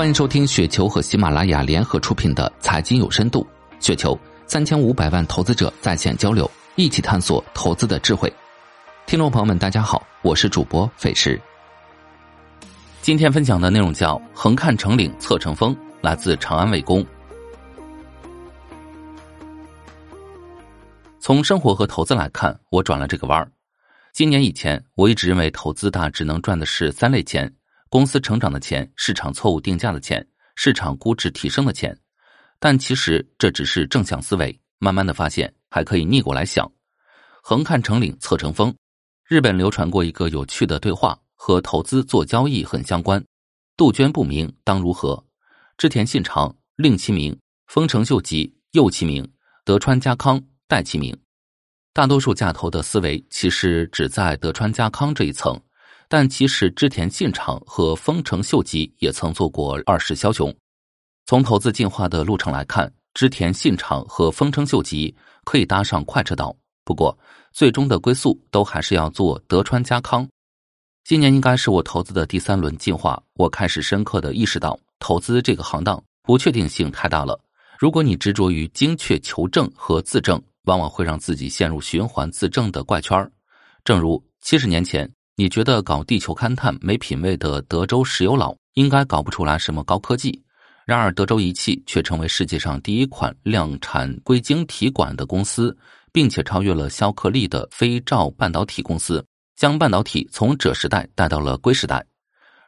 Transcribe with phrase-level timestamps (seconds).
[0.00, 3.46] 欢迎收听雪球和喜马拉雅联合出品的《财经有深度》，
[3.84, 8.32] 雪球三千五百万投资者在线交流，一起探索投资的智慧。
[9.04, 11.38] 听众朋友们，大家好，我是主播费时。
[13.02, 17.04] 今天分享的内容叫“横看成岭侧成峰”，来自长安卫工。
[21.18, 23.52] 从生活和投资来看，我转了这个弯儿。
[24.14, 27.52] 今年以前，我一直认为投资大只能赚的是三类钱。
[27.90, 31.98] 公司成长的钱，市场错误定价的钱，市场估值提升的钱，
[32.60, 34.56] 但其实这只是正向思维。
[34.78, 36.70] 慢慢的发现，还可以逆过来想，
[37.42, 38.72] 横看成岭侧成峰。
[39.26, 43.20] 日本流传过一个有趣的对话，和投资做交易很相关。
[43.76, 45.22] 杜鹃不鸣，当如何？
[45.76, 47.36] 织田信长令其鸣，
[47.66, 49.28] 丰臣秀吉诱其鸣，
[49.64, 51.12] 德川家康代其鸣。
[51.92, 55.60] 大多数价投的思维，其实只在德川家康这一层。
[56.10, 60.52] 但其实织田信长和丰臣秀吉也曾做过二世枭雄。
[61.24, 66.52] 从投资进化的路程来看，织田信长和丰臣秀吉可以搭上快车道。
[66.84, 67.16] 不过，
[67.52, 70.28] 最终的归宿都还是要做德川家康。
[71.04, 77.40] 今年应该是我投资的第三轮进化，我开始深刻的意识到，投资这个行当不确定性太大了。
[77.78, 83.30] 如果你执着于精确求证和自证，往往会让自己陷入循环自证的怪圈
[83.84, 85.08] 正如七十年前。
[85.40, 90.38] 你觉得搞地球勘探没品位的德州石油佬应该搞不出来什么高科技，
[90.84, 95.74] 然而德州仪器却成为世界上第一款量产硅晶体管的公司，
[96.12, 99.24] 并且超越了肖克利的飞兆半导体公司，
[99.56, 102.04] 将半导体从锗时代带到了硅时代。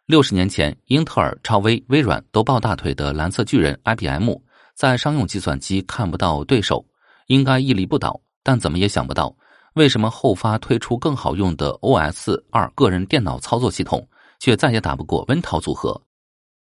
[0.06, 4.33] 六十年前，英特尔、超威、微软都抱大腿的蓝色巨人 IBM，
[4.75, 6.83] 在商用计算机看不到对手，
[7.27, 9.37] 应该屹立不倒，但怎么也想不到。
[9.75, 14.06] 为什么后发推出更好用的 OS 二个人电脑操作系统，
[14.39, 15.98] 却再也打不过温涛组合？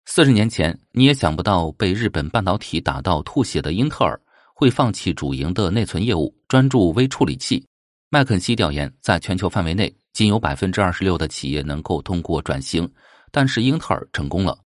[0.06, 4.18] 四十年前，你也想不到被日本半导体打到吐血的英特尔
[4.54, 7.62] 会放弃主营的内存业务，专注微处理器。
[8.08, 12.90] 麦肯锡调研，在全球范围内，仅有百分之二十六的企业能够通过转型，
[13.30, 14.58] 但是英特尔成功了。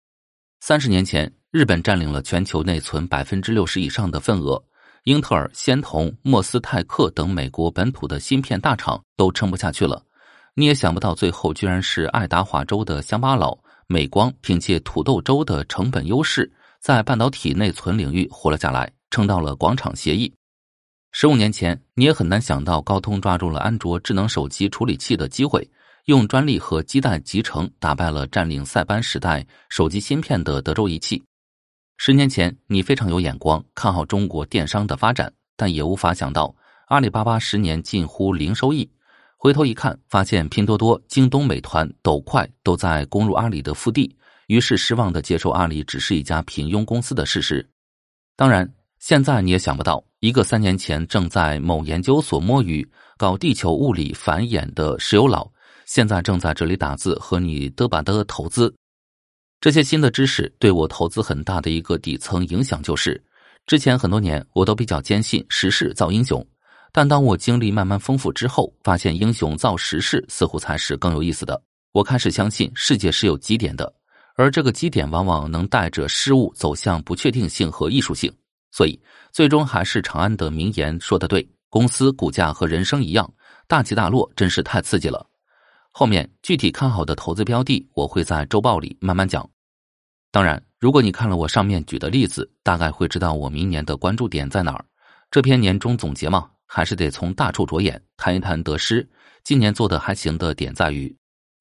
[0.61, 4.63] 三十年前，日本占领了全球内存百分之六十以上的份额。
[5.09, 10.03] 英特尔、仙童、莫斯泰克等美国本土的芯片大厂都撑不下去了，
[10.53, 20.31] 你也想不到最后居然是爱达华州的乡巴佬美光凭借土豆州的成本优势，在半导体内存领域活了下来，撑到了广场协议。
[21.13, 25.67] 十五年前，你也很难想到高通抓住了安卓智能手机处理器的机会，
[26.05, 31.25] 用专利和基带集成打败了占领塞班时代手机芯片的德州仪器。
[32.01, 36.55] 十年前，你非常有眼光，看好中国电商的发展，但也无法想到
[36.87, 38.89] 阿里巴巴十年近乎零收益。
[39.37, 44.17] 回头一看，发现拼多多、京东、美团、抖快都在攻入阿里的腹地，
[44.47, 47.69] 于是失望的接受阿里只是一家平庸公司的事实。
[48.37, 55.51] 当然，现在你也想不到，一个三年前正在某研究所摸鱼、搞地球物理繁衍的石油佬，
[55.85, 58.73] 现在正在这里打字和你嘚吧嘚投资。
[59.61, 63.21] 这些新的知识对我投资很大的一个底层影响就是，
[63.67, 66.47] 之前很多年我都比较坚信时势造英雄，
[66.93, 71.61] 但当我经历慢慢丰富之后，发现英雄造时势似乎才是更有意思的。
[71.91, 73.93] 我开始相信世界是有基点的，
[74.37, 78.33] 而这个基点往往能带着事物走向不确定性和艺术性。
[78.71, 79.01] 所以，
[79.33, 83.29] 最终还是长安的名言说的对：公司股价和人生一样，
[83.67, 85.28] 大起大落真是太刺激了。
[85.99, 89.45] 后面具体看好的投资标的，我会在周报里慢慢讲。
[90.31, 94.85] 当然，如果你看了我上面举的例子，大概会知道我明年的关注点在哪儿。
[95.29, 99.05] 这篇年终总结嘛，还是得从大处着眼，谈一谈得失。
[99.43, 101.13] 今年做的还行的点在于：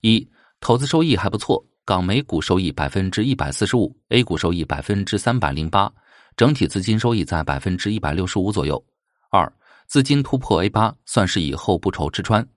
[0.02, 5.92] 一、投资收益还不错，港美股收益百分之一百四十五，A 股收益百分之三百零八，
[6.36, 8.86] 整体资金收益在百分之一百六十五左右。
[9.32, 9.52] 二、
[9.88, 12.48] 资金突破 A 八，算是以后不愁吃穿。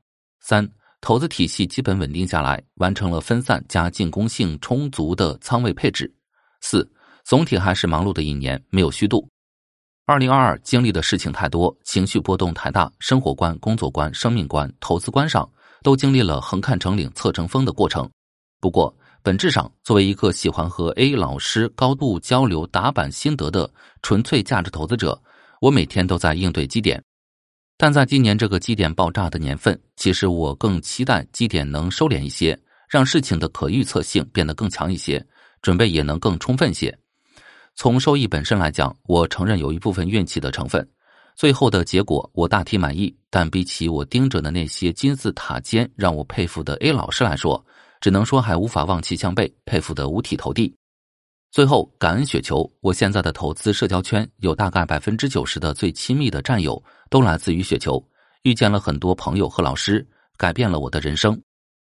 [0.40, 0.70] 三。
[1.00, 6.12] 投资体系基本稳定下来，完成了分散加进攻性充足的仓位配置。
[6.60, 6.86] 四，
[7.24, 9.26] 总体还是忙碌的一年，没有虚度。
[10.06, 15.48] 二零二二经历的事情太多，情绪波动太大，生活观、工作观、生命观、投资观上
[15.82, 18.08] 都经历了横看成岭侧成峰的过程。
[18.60, 23.70] 不过，本质上，作为一个喜欢和 A 老师高度交流打板心得的
[24.02, 25.18] 纯粹价值投资者，
[25.60, 27.02] 我每天都在应对基点。
[27.82, 35.26] 但在今年这个基点爆炸的年份，其实我更期待基点能收敛一些，让事情的可预测性变得更强一些，
[35.62, 36.94] 准备也能更充分些。
[37.74, 40.86] 从收益本身来讲，我承认有一部分运气的成分。
[41.34, 47.64] 最后的结果我大体满意，但比起我盯着的那些金字塔尖让我佩服的 A 老师来说，
[47.98, 50.76] 只能说还无法望其项背，佩服得五体投地。
[51.50, 58.00] 最后，感恩雪球，我现在的投资社交圈有大概百分之九十的最亲密的战友都来自于雪球，
[58.42, 60.06] 遇见了很多朋友和老师，
[60.36, 61.40] 改变了我的人生。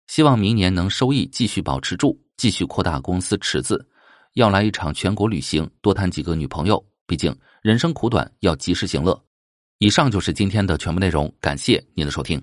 [0.07, 3.85] 希望明年能收益继续保持住，继续扩大公司池子，
[4.35, 6.85] 要来一场全国旅行，多谈几个女朋友。
[7.05, 9.21] 毕竟人生苦短，要及时行乐。
[9.79, 12.41] 以上就是今天的全部内容，感谢您的收听。